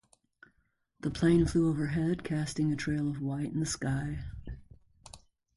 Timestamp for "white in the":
3.21-3.67